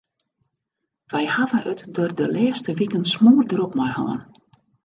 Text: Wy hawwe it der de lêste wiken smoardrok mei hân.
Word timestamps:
Wy 1.13 1.23
hawwe 1.35 1.59
it 1.71 1.81
der 1.95 2.11
de 2.17 2.27
lêste 2.35 2.71
wiken 2.77 3.03
smoardrok 3.13 3.71
mei 3.77 3.91
hân. 3.95 4.19